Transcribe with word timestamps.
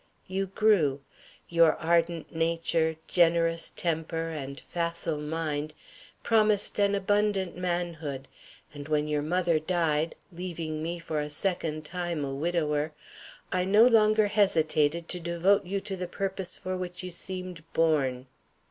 "You 0.25 0.47
grew; 0.47 1.01
your 1.47 1.75
ardent 1.75 2.35
nature, 2.35 2.95
generous 3.07 3.69
temper, 3.69 4.29
and 4.31 4.59
facile 4.59 5.19
mind 5.19 5.75
promised 6.23 6.79
an 6.79 6.95
abundant 6.95 7.55
manhood, 7.55 8.27
and 8.73 8.87
when 8.87 9.07
your 9.07 9.21
mother 9.21 9.59
died, 9.59 10.15
leaving 10.31 10.81
me 10.81 10.97
for 10.97 11.19
a 11.19 11.29
second 11.29 11.85
time 11.85 12.25
a 12.25 12.33
widower, 12.33 12.93
I 13.51 13.63
no 13.63 13.85
longer 13.85 14.25
hesitated 14.25 15.07
to 15.09 15.19
devote 15.19 15.65
you 15.67 15.79
to 15.81 15.95
the 15.95 16.07
purpose 16.07 16.57
for 16.57 16.75
which 16.75 17.03
you 17.03 17.11
seemed 17.11 17.63
born. 17.73 18.25